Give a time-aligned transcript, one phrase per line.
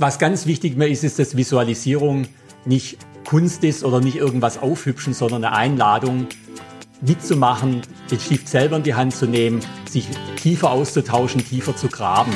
[0.00, 2.28] Was ganz wichtig mir ist, ist, dass Visualisierung
[2.64, 6.28] nicht Kunst ist oder nicht irgendwas aufhübschen, sondern eine Einladung,
[7.00, 9.58] mitzumachen, den Stift selber in die Hand zu nehmen,
[9.90, 10.06] sich
[10.36, 12.32] tiefer auszutauschen, tiefer zu graben.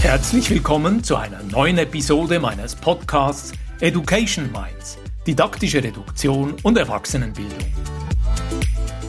[0.00, 7.72] Herzlich willkommen zu einer neuen Episode meines Podcasts Education Minds, didaktische Reduktion und Erwachsenenbildung.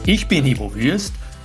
[0.06, 1.12] Ich bin Ivo Würst,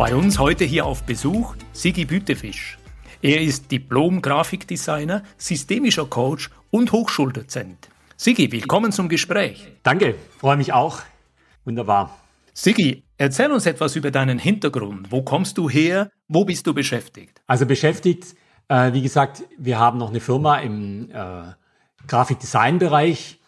[0.00, 2.78] Bei uns heute hier auf Besuch Sigi Bütefisch.
[3.20, 7.90] Er ist Diplom-Grafikdesigner, systemischer Coach und Hochschuldozent.
[8.16, 9.70] Sigi, willkommen zum Gespräch.
[9.82, 11.00] Danke, freue mich auch.
[11.66, 12.16] Wunderbar.
[12.54, 15.12] Sigi, erzähl uns etwas über deinen Hintergrund.
[15.12, 16.10] Wo kommst du her?
[16.28, 17.42] Wo bist du beschäftigt?
[17.46, 18.34] Also beschäftigt,
[18.68, 21.42] äh, wie gesagt, wir haben noch eine Firma im äh,
[22.06, 23.38] Grafikdesign-Bereich.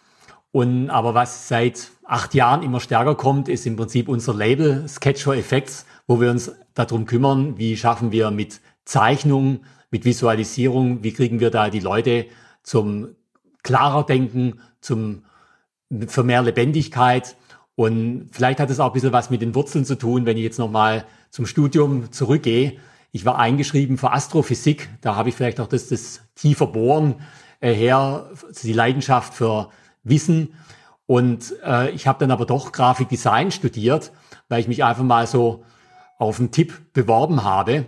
[0.50, 5.24] Und aber was seit acht Jahren immer stärker kommt, ist im Prinzip unser Label Sketch
[5.24, 11.12] for Effects, wo wir uns darum kümmern, wie schaffen wir mit Zeichnung, mit Visualisierung, wie
[11.12, 12.26] kriegen wir da die Leute
[12.62, 13.16] zum
[13.62, 15.24] klarer Denken, zum
[16.08, 17.36] für mehr Lebendigkeit
[17.74, 20.42] und vielleicht hat es auch ein bisschen was mit den Wurzeln zu tun, wenn ich
[20.42, 22.76] jetzt nochmal zum Studium zurückgehe.
[23.12, 27.16] Ich war eingeschrieben für Astrophysik, da habe ich vielleicht auch das, das tiefer Bohren
[27.60, 28.30] äh, her,
[28.62, 29.70] die Leidenschaft für
[30.02, 30.54] Wissen.
[31.06, 34.12] Und äh, ich habe dann aber doch Grafikdesign studiert,
[34.48, 35.64] weil ich mich einfach mal so
[36.22, 37.86] auf einen Tipp beworben habe.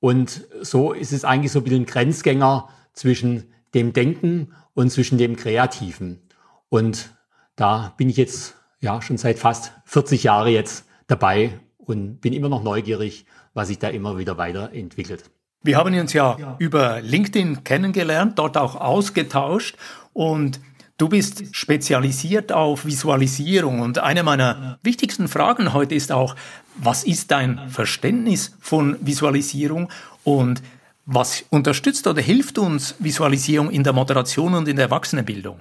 [0.00, 5.36] Und so ist es eigentlich so ein bisschen Grenzgänger zwischen dem Denken und zwischen dem
[5.36, 6.20] Kreativen.
[6.68, 7.10] Und
[7.56, 12.48] da bin ich jetzt ja schon seit fast 40 Jahren jetzt dabei und bin immer
[12.48, 15.30] noch neugierig, was sich da immer wieder weiterentwickelt.
[15.62, 19.76] Wir haben uns ja, ja, über LinkedIn kennengelernt, dort auch ausgetauscht
[20.12, 20.60] und
[21.02, 26.36] du bist spezialisiert auf Visualisierung und eine meiner wichtigsten Fragen heute ist auch,
[26.76, 29.90] was ist dein Verständnis von Visualisierung
[30.22, 30.62] und
[31.04, 35.60] was unterstützt oder hilft uns Visualisierung in der Moderation und in der Erwachsenenbildung?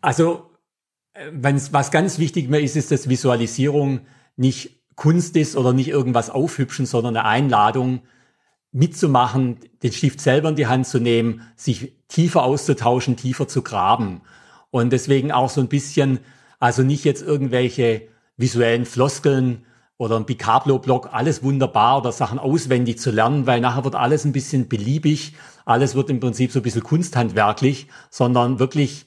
[0.00, 0.48] Also
[1.30, 4.00] Wenn's, was ganz wichtig mir ist, ist, dass Visualisierung
[4.36, 8.00] nicht Kunst ist oder nicht irgendwas aufhübschen, sondern eine Einladung,
[8.72, 14.22] mitzumachen, den Stift selber in die Hand zu nehmen, sich tiefer auszutauschen, tiefer zu graben.
[14.72, 16.18] Und deswegen auch so ein bisschen,
[16.58, 19.66] also nicht jetzt irgendwelche visuellen Floskeln
[19.98, 24.32] oder ein Picablo-Block, alles wunderbar oder Sachen auswendig zu lernen, weil nachher wird alles ein
[24.32, 25.34] bisschen beliebig,
[25.66, 29.04] alles wird im Prinzip so ein bisschen kunsthandwerklich, sondern wirklich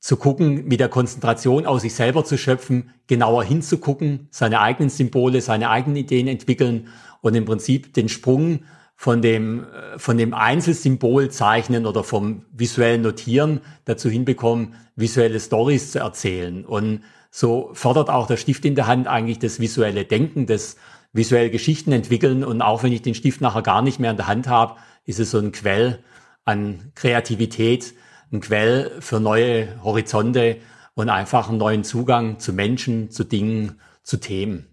[0.00, 5.40] zu gucken, mit der Konzentration aus sich selber zu schöpfen, genauer hinzugucken, seine eigenen Symbole,
[5.40, 6.88] seine eigenen Ideen entwickeln
[7.20, 8.64] und im Prinzip den Sprung
[8.96, 15.92] von dem, äh, von dem Einzelsymbol zeichnen oder vom visuellen Notieren dazu hinbekommen, visuelle Stories
[15.92, 16.64] zu erzählen.
[16.64, 20.76] Und so fördert auch der Stift in der Hand eigentlich das visuelle Denken, das
[21.12, 22.42] visuelle Geschichten entwickeln.
[22.42, 25.20] Und auch wenn ich den Stift nachher gar nicht mehr in der Hand habe, ist
[25.20, 25.98] es so ein Quell
[26.46, 27.94] an Kreativität,
[28.32, 30.56] ein Quell für neue Horizonte
[30.94, 34.66] und einfach einen neuen Zugang zu Menschen, zu Dingen, zu Themen.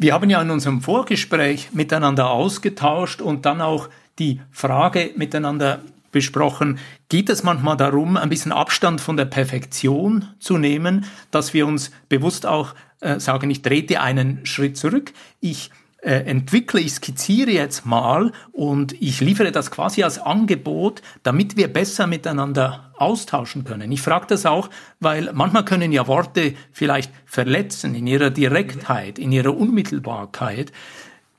[0.00, 3.88] Wir haben ja in unserem Vorgespräch miteinander ausgetauscht und dann auch
[4.20, 5.80] die Frage miteinander
[6.12, 6.78] besprochen,
[7.08, 11.90] geht es manchmal darum, ein bisschen Abstand von der Perfektion zu nehmen, dass wir uns
[12.08, 15.70] bewusst auch äh, sagen, ich trete einen Schritt zurück, ich
[16.00, 22.06] entwickle, ich skizziere jetzt mal und ich liefere das quasi als Angebot, damit wir besser
[22.06, 23.90] miteinander austauschen können.
[23.90, 24.70] Ich frage das auch,
[25.00, 30.72] weil manchmal können ja Worte vielleicht verletzen in ihrer Direktheit, in ihrer Unmittelbarkeit.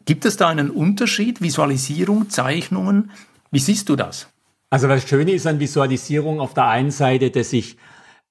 [0.05, 1.41] Gibt es da einen Unterschied?
[1.41, 3.11] Visualisierung, Zeichnungen?
[3.51, 4.27] Wie siehst du das?
[4.69, 7.77] Also das Schöne ist an Visualisierung auf der einen Seite, dass ich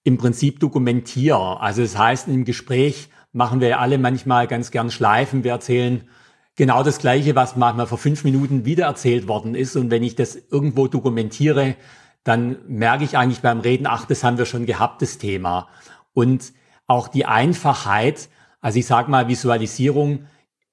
[0.04, 1.60] im Prinzip dokumentiere.
[1.60, 5.44] Also das heißt, im Gespräch machen wir alle manchmal ganz gern Schleifen.
[5.44, 6.08] Wir erzählen
[6.56, 9.76] genau das Gleiche, was manchmal vor fünf Minuten wieder erzählt worden ist.
[9.76, 11.76] Und wenn ich das irgendwo dokumentiere,
[12.24, 15.68] dann merke ich eigentlich beim Reden, ach, das haben wir schon gehabt, das Thema.
[16.12, 16.52] Und
[16.86, 18.28] auch die Einfachheit,
[18.60, 20.26] also ich sage mal, Visualisierung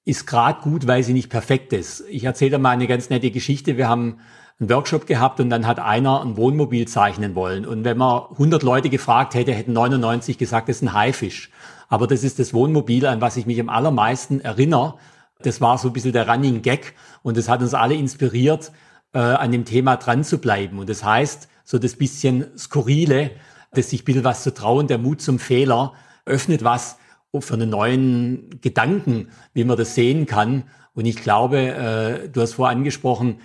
[0.06, 2.04] ist gerade gut, weil sie nicht perfekt ist.
[2.08, 3.76] Ich erzähle mal eine ganz nette Geschichte.
[3.76, 4.20] Wir haben
[4.60, 7.66] einen Workshop gehabt und dann hat einer ein Wohnmobil zeichnen wollen.
[7.66, 11.50] Und wenn man 100 Leute gefragt hätte, hätten 99 gesagt, das ist ein Haifisch.
[11.88, 14.94] Aber das ist das Wohnmobil, an was ich mich am allermeisten erinnere,
[15.42, 18.72] das war so ein bisschen der Running Gag und das hat uns alle inspiriert,
[19.12, 20.78] äh, an dem Thema dran zu bleiben.
[20.78, 23.32] Und das heißt, so das bisschen Skurrile,
[23.72, 25.92] das sich ein bisschen was zu trauen, der Mut zum Fehler,
[26.24, 26.96] öffnet was
[27.38, 30.64] für einen neuen Gedanken, wie man das sehen kann.
[30.94, 33.40] Und ich glaube, äh, du hast vorher angesprochen,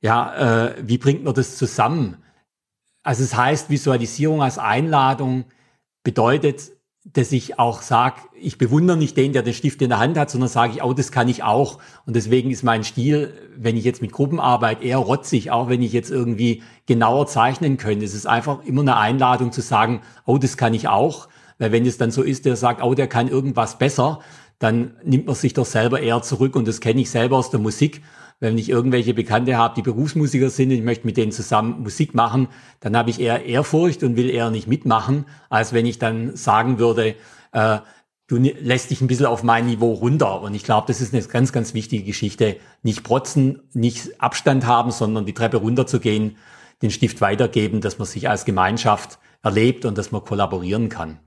[0.00, 2.16] ja, äh, wie bringt man das zusammen?
[3.02, 5.44] Also es heißt, Visualisierung als Einladung
[6.02, 6.72] bedeutet,
[7.04, 10.30] dass ich auch sage, ich bewundere nicht den, der den Stift in der Hand hat,
[10.30, 11.78] sondern sage ich, oh, das kann ich auch.
[12.06, 15.92] Und deswegen ist mein Stil, wenn ich jetzt mit Gruppenarbeit eher rotzig, auch wenn ich
[15.92, 18.04] jetzt irgendwie genauer zeichnen könnte.
[18.04, 21.28] Es ist einfach immer eine Einladung zu sagen, oh, das kann ich auch.
[21.58, 24.20] Weil wenn es dann so ist, der sagt, oh, der kann irgendwas besser,
[24.58, 26.56] dann nimmt man sich doch selber eher zurück.
[26.56, 28.02] Und das kenne ich selber aus der Musik.
[28.40, 32.14] Wenn ich irgendwelche Bekannte habe, die Berufsmusiker sind und ich möchte mit denen zusammen Musik
[32.14, 36.36] machen, dann habe ich eher Ehrfurcht und will eher nicht mitmachen, als wenn ich dann
[36.36, 37.16] sagen würde,
[37.52, 37.78] äh,
[38.28, 40.40] du lässt dich ein bisschen auf mein Niveau runter.
[40.42, 42.56] Und ich glaube, das ist eine ganz, ganz wichtige Geschichte.
[42.82, 46.36] Nicht protzen, nicht Abstand haben, sondern die Treppe runterzugehen,
[46.82, 51.18] den Stift weitergeben, dass man sich als Gemeinschaft erlebt und dass man kollaborieren kann.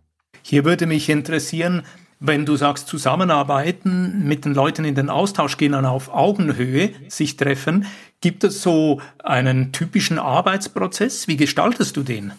[0.41, 1.83] Hier würde mich interessieren,
[2.19, 7.35] wenn du sagst, zusammenarbeiten, mit den Leuten in den Austausch gehen und auf Augenhöhe sich
[7.35, 7.87] treffen,
[8.21, 11.27] gibt es so einen typischen Arbeitsprozess?
[11.27, 12.33] Wie gestaltest du den?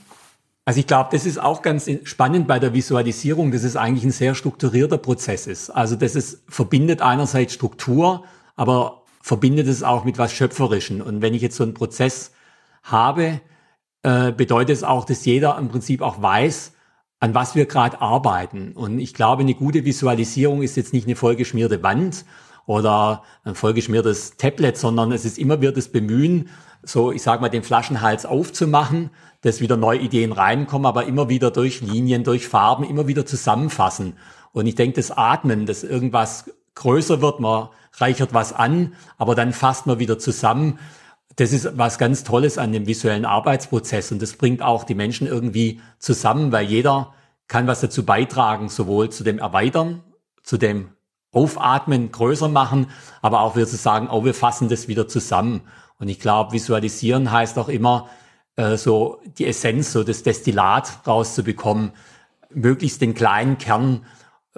[0.65, 4.13] Also ich glaube, das ist auch ganz spannend bei der Visualisierung, dass es eigentlich ein
[4.13, 5.71] sehr strukturierter Prozess ist.
[5.71, 8.25] Also das ist, verbindet einerseits Struktur,
[8.55, 11.03] aber verbindet es auch mit was Schöpferischen.
[11.03, 12.31] Und wenn ich jetzt so einen Prozess
[12.85, 13.41] habe,
[14.05, 16.73] äh, bedeutet es auch, dass jeder im Prinzip auch weiß,
[17.23, 18.73] an was wir gerade arbeiten.
[18.73, 22.25] Und ich glaube, eine gute Visualisierung ist jetzt nicht eine vollgeschmierte Wand
[22.67, 26.49] oder ein vollgeschmiertes Tablet, sondern es ist immer wieder das Bemühen,
[26.83, 29.11] so, ich sage mal, den Flaschenhals aufzumachen,
[29.43, 34.15] dass wieder neue Ideen reinkommen, aber immer wieder durch Linien, durch Farben, immer wieder zusammenfassen.
[34.51, 39.53] Und ich denke, das Atmen, dass irgendwas größer wird, man reichert was an, aber dann
[39.53, 40.81] fasst man wieder zusammen.
[41.37, 45.27] Das ist was ganz Tolles an dem visuellen Arbeitsprozess und das bringt auch die Menschen
[45.27, 47.15] irgendwie zusammen, weil jeder
[47.49, 50.03] kann was dazu beitragen, sowohl zu dem Erweitern,
[50.43, 50.91] zu dem
[51.33, 52.89] Aufatmen, größer machen,
[53.23, 55.63] aber auch wieder zu sagen, oh, wir fassen das wieder zusammen.
[55.99, 58.11] Und ich glaube, visualisieren heißt auch immer,
[58.57, 61.93] äh, so die Essenz, so das Destillat rauszubekommen,
[62.51, 64.05] möglichst den kleinen Kern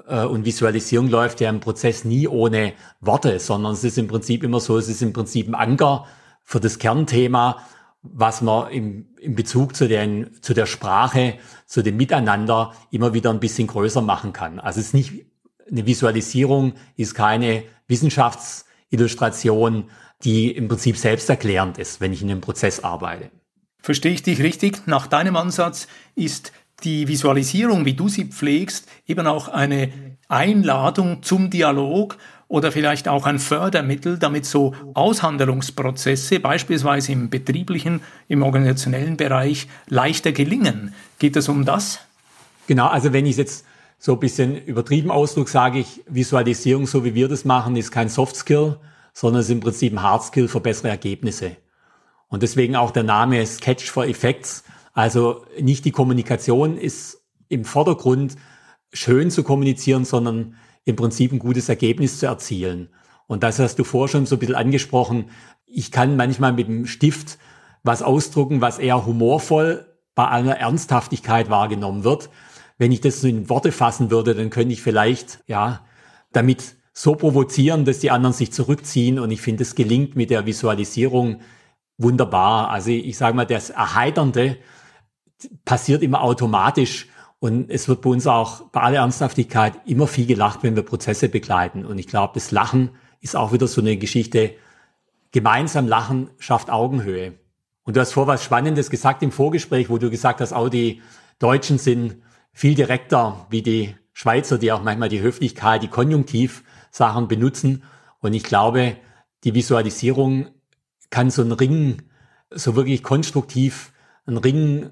[0.09, 4.43] äh, und Visualisierung läuft ja im Prozess nie ohne Worte, sondern es ist im Prinzip
[4.43, 6.07] immer so, es ist im Prinzip ein Anker,
[6.45, 7.59] für das Kernthema,
[8.03, 13.31] was man im, im Bezug zu, den, zu der Sprache, zu dem Miteinander immer wieder
[13.31, 14.61] ein bisschen größer machen kann.
[14.61, 15.25] Also es ist nicht
[15.69, 19.89] eine Visualisierung, ist keine Wissenschaftsillustration,
[20.23, 23.31] die im Prinzip selbsterklärend ist, wenn ich in einem Prozess arbeite.
[23.81, 24.87] Verstehe ich dich richtig?
[24.87, 26.53] Nach deinem Ansatz ist
[26.85, 33.27] die Visualisierung, wie du sie pflegst, eben auch eine Einladung zum Dialog oder vielleicht auch
[33.27, 40.95] ein Fördermittel, damit so Aushandlungsprozesse beispielsweise im betrieblichen, im organisationellen Bereich leichter gelingen.
[41.19, 42.01] Geht es um das?
[42.67, 43.65] Genau, also wenn ich jetzt
[43.99, 48.09] so ein bisschen übertrieben ausdruck, sage ich, Visualisierung, so wie wir das machen, ist kein
[48.09, 48.77] Soft Skill,
[49.13, 51.57] sondern ist im Prinzip ein Hard Skill für bessere Ergebnisse.
[52.29, 54.65] Und deswegen auch der Name Sketch for Effects.
[54.93, 58.37] Also nicht die Kommunikation ist im Vordergrund
[58.95, 60.55] schön zu kommunizieren, sondern
[60.85, 62.89] im Prinzip ein gutes Ergebnis zu erzielen.
[63.27, 65.27] Und das hast du vorher schon so ein bisschen angesprochen.
[65.67, 67.39] Ich kann manchmal mit dem Stift
[67.83, 72.31] was ausdrucken, was eher humorvoll bei einer Ernsthaftigkeit wahrgenommen wird.
[72.79, 75.85] Wenn ich das in Worte fassen würde, dann könnte ich vielleicht, ja,
[76.33, 79.19] damit so provozieren, dass die anderen sich zurückziehen.
[79.19, 81.41] Und ich finde, es gelingt mit der Visualisierung
[81.99, 82.71] wunderbar.
[82.71, 84.57] Also ich sage mal, das Erheiternde
[85.65, 87.09] passiert immer automatisch
[87.45, 91.29] und es wird bei uns auch bei aller Ernsthaftigkeit immer viel gelacht, wenn wir Prozesse
[91.29, 91.85] begleiten.
[91.85, 94.55] Und ich glaube, das Lachen ist auch wieder so eine Geschichte.
[95.31, 97.35] Gemeinsam lachen schafft Augenhöhe.
[97.83, 101.03] Und du hast vor was Spannendes gesagt im Vorgespräch, wo du gesagt hast, auch die
[101.39, 102.17] Deutschen sind
[102.55, 107.83] viel direkter wie die Schweizer, die auch manchmal die Höflichkeit, die Konjunktivsachen benutzen.
[108.21, 108.97] Und ich glaube,
[109.45, 110.47] die Visualisierung
[111.11, 112.05] kann so einen Ring,
[112.49, 113.93] so wirklich konstruktiv
[114.25, 114.89] einen Ring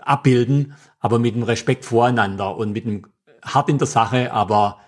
[0.00, 3.06] abbilden, aber mit einem Respekt voreinander und mit einem
[3.44, 4.78] hart in der Sache, aber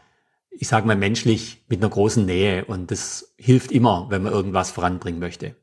[0.51, 4.71] ich sage mal menschlich mit einer großen Nähe und das hilft immer, wenn man irgendwas
[4.71, 5.57] voranbringen möchte.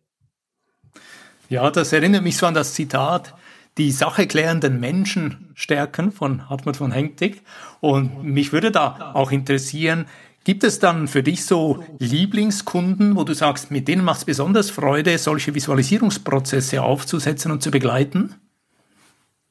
[1.50, 3.34] Ja, das erinnert mich so an das Zitat,
[3.78, 7.42] die Sache klärenden Menschen stärken von Hartmut von Hengtig.
[7.80, 10.06] Und mich würde da auch interessieren,
[10.44, 14.70] gibt es dann für dich so Lieblingskunden, wo du sagst, mit denen macht es besonders
[14.70, 18.36] Freude, solche Visualisierungsprozesse aufzusetzen und zu begleiten?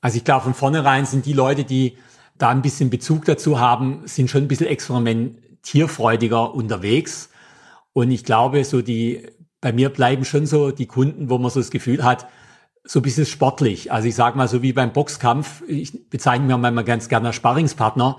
[0.00, 1.97] Also ich glaube, von vornherein sind die Leute, die
[2.38, 7.30] da ein bisschen Bezug dazu haben, sind schon ein bisschen experimentierfreudiger unterwegs.
[7.92, 9.26] Und ich glaube, so die,
[9.61, 12.28] bei mir bleiben schon so die Kunden, wo man so das Gefühl hat,
[12.83, 13.92] so ein bisschen sportlich.
[13.92, 17.37] Also ich sage mal so wie beim Boxkampf, ich bezeichne mir manchmal ganz gerne als
[17.37, 18.16] Sparringspartner.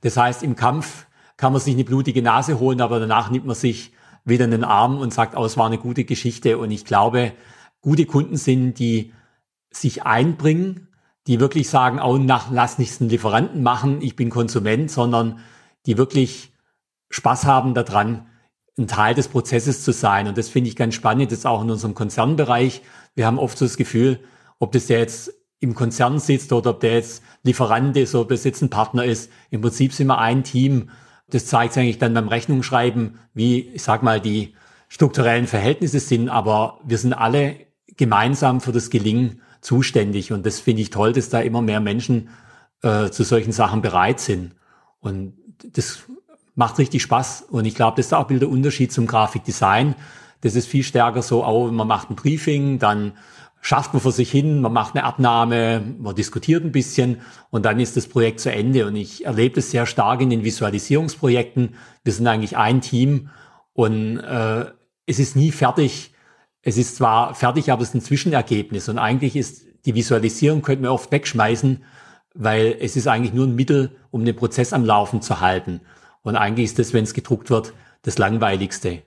[0.00, 1.06] Das heißt, im Kampf
[1.36, 3.92] kann man sich eine blutige Nase holen, aber danach nimmt man sich
[4.24, 6.58] wieder in den Arm und sagt, oh, es war eine gute Geschichte.
[6.58, 7.32] Und ich glaube,
[7.80, 9.12] gute Kunden sind, die
[9.70, 10.87] sich einbringen,
[11.28, 15.40] die wirklich sagen, oh, nach, lass nicht einen Lieferanten machen, ich bin Konsument, sondern
[15.84, 16.52] die wirklich
[17.10, 18.26] Spaß haben daran,
[18.78, 20.26] ein Teil des Prozesses zu sein.
[20.26, 22.80] Und das finde ich ganz spannend, das auch in unserem Konzernbereich.
[23.14, 24.20] Wir haben oft so das Gefühl,
[24.58, 28.28] ob das der jetzt im Konzern sitzt oder ob der jetzt Lieferant ist oder ob
[28.30, 29.30] das jetzt ein Partner ist.
[29.50, 30.90] Im Prinzip sind wir ein Team.
[31.28, 34.54] Das zeigt eigentlich dann beim Rechnungsschreiben, wie, ich sag mal, die
[34.88, 36.30] strukturellen Verhältnisse sind.
[36.30, 37.56] Aber wir sind alle
[37.96, 40.32] gemeinsam für das Gelingen zuständig.
[40.32, 42.28] Und das finde ich toll, dass da immer mehr Menschen
[42.82, 44.54] äh, zu solchen Sachen bereit sind.
[45.00, 45.34] Und
[45.72, 46.00] das
[46.54, 47.46] macht richtig Spaß.
[47.50, 49.94] Und ich glaube, das ist auch ein der Unterschied zum Grafikdesign.
[50.40, 53.12] Das ist viel stärker so, auch man macht ein Briefing, dann
[53.60, 57.80] schafft man vor sich hin, man macht eine Abnahme, man diskutiert ein bisschen und dann
[57.80, 58.86] ist das Projekt zu Ende.
[58.86, 61.74] Und ich erlebe das sehr stark in den Visualisierungsprojekten.
[62.04, 63.30] Wir sind eigentlich ein Team
[63.72, 64.66] und äh,
[65.06, 66.12] es ist nie fertig.
[66.62, 68.88] Es ist zwar fertig, aber es ist ein Zwischenergebnis.
[68.88, 71.84] Und eigentlich ist die Visualisierung, könnte man oft wegschmeißen,
[72.34, 75.80] weil es ist eigentlich nur ein Mittel, um den Prozess am Laufen zu halten.
[76.22, 77.72] Und eigentlich ist das, wenn es gedruckt wird,
[78.02, 79.02] das Langweiligste.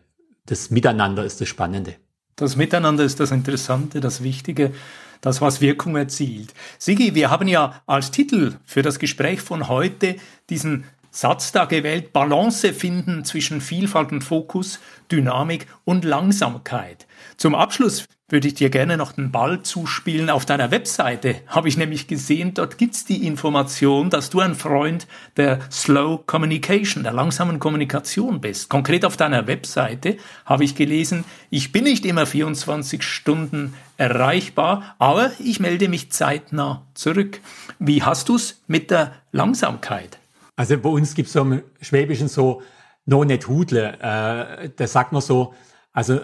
[0.45, 1.95] Das Miteinander ist das Spannende.
[2.35, 4.73] Das Miteinander ist das Interessante, das Wichtige,
[5.21, 6.53] das, was Wirkung erzielt.
[6.79, 10.15] Sigi, wir haben ja als Titel für das Gespräch von heute
[10.49, 14.79] diesen Satz da gewählt, Balance finden zwischen Vielfalt und Fokus,
[15.11, 17.05] Dynamik und Langsamkeit.
[17.35, 20.29] Zum Abschluss würde ich dir gerne noch den Ball zuspielen.
[20.29, 25.05] Auf deiner Webseite habe ich nämlich gesehen, dort gibt's die Information, dass du ein Freund
[25.35, 28.69] der Slow Communication, der langsamen Kommunikation bist.
[28.69, 30.15] Konkret auf deiner Webseite
[30.45, 36.83] habe ich gelesen, ich bin nicht immer 24 Stunden erreichbar, aber ich melde mich zeitnah
[36.93, 37.41] zurück.
[37.79, 40.20] Wie hast du's mit der Langsamkeit?
[40.61, 42.61] Also bei uns gibt's so im Schwäbischen so
[43.07, 43.93] no net hudle.
[43.99, 45.55] Äh, da sagt man so,
[45.91, 46.19] also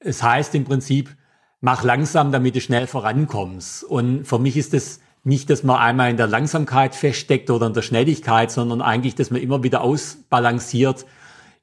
[0.00, 1.16] es heißt im Prinzip,
[1.62, 3.84] mach langsam, damit du schnell vorankommst.
[3.84, 7.72] Und für mich ist es nicht, dass man einmal in der Langsamkeit feststeckt oder in
[7.72, 11.06] der Schnelligkeit, sondern eigentlich, dass man immer wieder ausbalanciert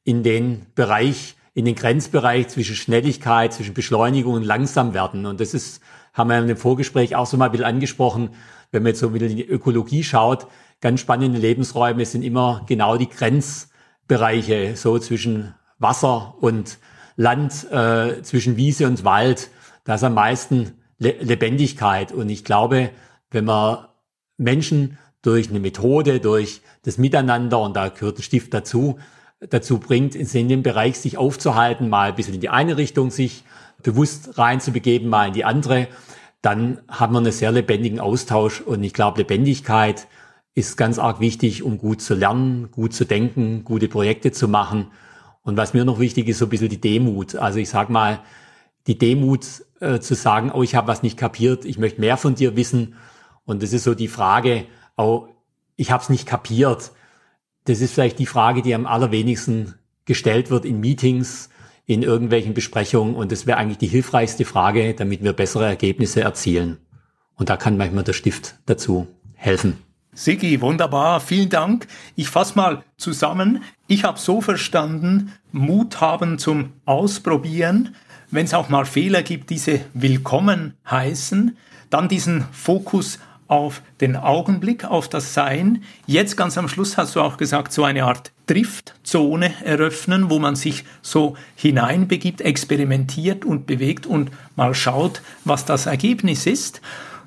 [0.03, 5.27] in den Bereich, in den Grenzbereich zwischen Schnelligkeit, zwischen Beschleunigung und Langsamwerden.
[5.27, 5.83] Und das ist,
[6.13, 8.31] haben wir in dem Vorgespräch auch so mal ein bisschen angesprochen,
[8.71, 10.47] wenn man jetzt so wieder in die Ökologie schaut,
[10.81, 16.77] ganz spannende Lebensräume sind immer genau die Grenzbereiche, so zwischen Wasser und
[17.15, 19.49] Land, äh, zwischen Wiese und Wald
[19.87, 22.11] da ist am meisten Le Lebendigkeit.
[22.11, 22.89] Und ich glaube,
[23.31, 23.85] wenn man
[24.35, 28.99] Menschen durch eine Methode, durch das Miteinander, und da gehört ein Stift dazu,
[29.39, 33.45] dazu bringt, in dem Bereich sich aufzuhalten, mal ein bisschen in die eine Richtung sich
[33.81, 35.87] bewusst reinzubegeben, mal in die andere,
[36.41, 38.59] dann haben wir einen sehr lebendigen Austausch.
[38.59, 40.07] Und ich glaube, Lebendigkeit
[40.57, 44.87] ist ganz arg wichtig, um gut zu lernen, gut zu denken, gute Projekte zu machen.
[45.43, 47.35] Und was mir noch wichtig ist, so ein bisschen die Demut.
[47.35, 48.21] Also ich sag mal,
[48.87, 49.45] die Demut
[49.81, 52.95] äh, zu sagen, oh, ich habe was nicht kapiert, ich möchte mehr von dir wissen.
[53.45, 54.65] Und das ist so die Frage,
[54.97, 55.27] oh,
[55.75, 56.91] ich habe es nicht kapiert.
[57.65, 61.49] Das ist vielleicht die Frage, die am allerwenigsten gestellt wird in Meetings,
[61.85, 63.13] in irgendwelchen Besprechungen.
[63.13, 66.77] Und das wäre eigentlich die hilfreichste Frage, damit wir bessere Ergebnisse erzielen.
[67.35, 69.86] Und da kann manchmal der Stift dazu helfen.
[70.17, 71.85] Sigi, wunderbar, vielen Dank.
[72.15, 73.63] Ich fasse mal zusammen.
[73.85, 77.93] Ich habe so verstanden, Mut haben zum Ausprobieren,
[78.31, 81.55] wenn es auch mal Fehler gibt, diese willkommen heißen,
[81.91, 85.83] dann diesen Fokus auf den Augenblick, auf das Sein.
[86.07, 90.55] Jetzt ganz am Schluss hast du auch gesagt, so eine Art Driftzone eröffnen, wo man
[90.55, 96.81] sich so hineinbegibt, experimentiert und bewegt und mal schaut, was das Ergebnis ist.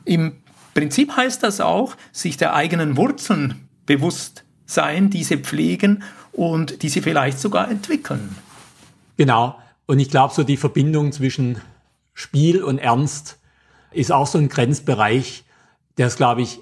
[0.04, 0.32] Im
[0.74, 7.38] Prinzip heißt das auch, sich der eigenen Wurzeln bewusst sein, diese pflegen und diese vielleicht
[7.38, 8.36] sogar entwickeln.
[9.16, 9.58] Genau.
[9.86, 11.60] Und ich glaube, so die Verbindung zwischen
[12.14, 13.38] Spiel und Ernst
[13.90, 15.44] ist auch so ein Grenzbereich,
[15.98, 16.60] der ist, glaube ich,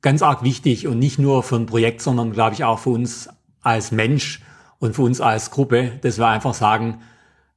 [0.00, 3.28] ganz arg wichtig und nicht nur für ein Projekt, sondern, glaube ich, auch für uns
[3.60, 4.40] als Mensch
[4.78, 7.02] und für uns als Gruppe, dass wir einfach sagen,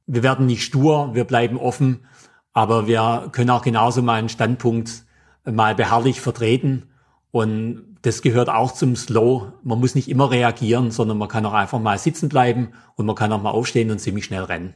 [0.06, 2.04] wir werden nicht stur, wir bleiben offen,
[2.52, 5.04] aber wir können auch genauso mal einen Standpunkt
[5.44, 6.90] mal beharrlich vertreten.
[7.30, 9.52] Und das gehört auch zum Slow.
[9.62, 13.16] Man muss nicht immer reagieren, sondern man kann auch einfach mal sitzen bleiben und man
[13.16, 14.74] kann auch mal aufstehen und ziemlich schnell rennen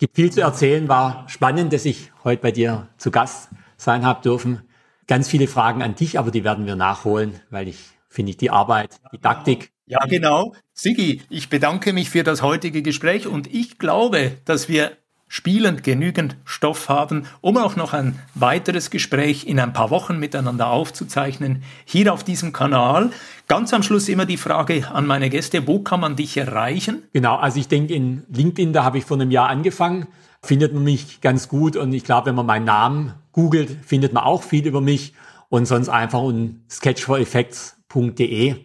[0.00, 4.22] gibt viel zu erzählen, war spannend, dass ich heute bei dir zu Gast sein habe
[4.22, 4.62] dürfen.
[5.06, 8.50] Ganz viele Fragen an dich, aber die werden wir nachholen, weil ich finde ich die
[8.50, 9.72] Arbeit, die Taktik.
[9.86, 10.54] Ja, genau.
[10.72, 14.92] Sigi, ich bedanke mich für das heutige Gespräch und ich glaube, dass wir
[15.30, 20.66] spielend genügend Stoff haben, um auch noch ein weiteres Gespräch in ein paar Wochen miteinander
[20.70, 23.10] aufzuzeichnen, hier auf diesem Kanal.
[23.46, 27.04] Ganz am Schluss immer die Frage an meine Gäste, wo kann man dich erreichen?
[27.12, 30.08] Genau, also ich denke in LinkedIn, da habe ich vor einem Jahr angefangen,
[30.42, 34.24] findet man mich ganz gut und ich glaube, wenn man meinen Namen googelt, findet man
[34.24, 35.14] auch viel über mich
[35.48, 38.56] und sonst einfach un sketchforeffects.de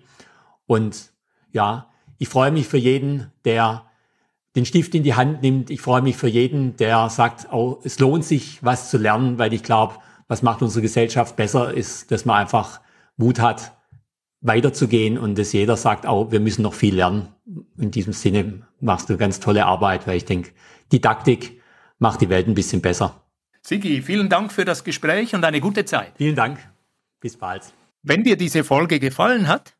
[0.66, 1.12] und
[1.52, 3.86] ja, ich freue mich für jeden, der
[4.56, 5.70] den Stift in die Hand nimmt.
[5.70, 9.54] Ich freue mich für jeden, der sagt, oh, es lohnt sich, was zu lernen, weil
[9.54, 9.96] ich glaube,
[10.28, 12.80] was macht unsere Gesellschaft besser, ist, dass man einfach
[13.18, 13.74] Mut hat,
[14.42, 17.28] weiterzugehen und dass jeder sagt, oh, wir müssen noch viel lernen.
[17.78, 20.52] In diesem Sinne machst du ganz tolle Arbeit, weil ich denke,
[20.92, 21.62] Didaktik
[22.00, 23.22] macht die Welt ein bisschen besser.
[23.62, 26.14] Sigi, vielen Dank für das Gespräch und eine gute Zeit.
[26.18, 26.60] Vielen Dank.
[27.20, 27.64] Bis bald.
[28.04, 29.76] Wenn dir diese Folge gefallen hat,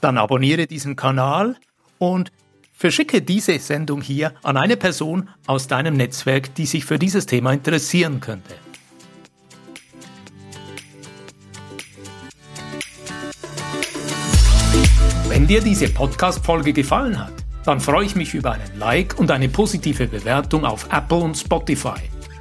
[0.00, 1.56] dann abonniere diesen Kanal
[1.98, 2.32] und
[2.78, 7.52] Verschicke diese Sendung hier an eine Person aus deinem Netzwerk, die sich für dieses Thema
[7.52, 8.54] interessieren könnte.
[15.28, 17.32] Wenn dir diese Podcast-Folge gefallen hat,
[17.64, 21.98] dann freue ich mich über einen Like und eine positive Bewertung auf Apple und Spotify.